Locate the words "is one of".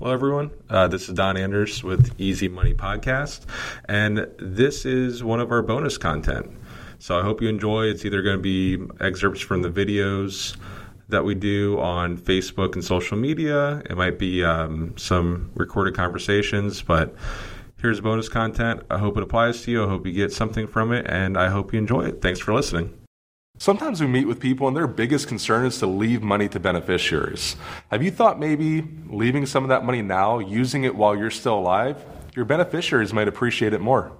4.84-5.52